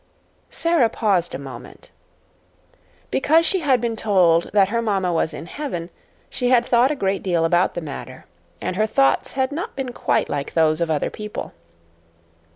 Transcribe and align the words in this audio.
Sara 0.49 0.89
paused 0.89 1.35
a 1.35 1.37
moment. 1.37 1.91
Because 3.11 3.45
she 3.45 3.59
had 3.59 3.79
been 3.79 3.95
told 3.95 4.49
that 4.51 4.69
her 4.69 4.81
mamma 4.81 5.13
was 5.13 5.31
in 5.31 5.45
heaven, 5.45 5.91
she 6.27 6.49
had 6.49 6.65
thought 6.65 6.89
a 6.89 6.95
great 6.95 7.21
deal 7.21 7.45
about 7.45 7.75
the 7.75 7.81
matter, 7.81 8.25
and 8.59 8.75
her 8.77 8.87
thoughts 8.87 9.33
had 9.33 9.51
not 9.51 9.75
been 9.75 9.93
quite 9.93 10.27
like 10.27 10.55
those 10.55 10.81
of 10.81 10.89
other 10.89 11.11
people. 11.11 11.53